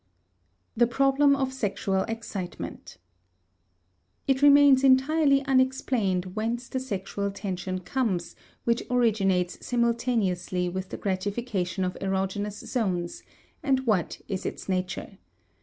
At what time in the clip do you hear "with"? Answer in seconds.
10.69-10.89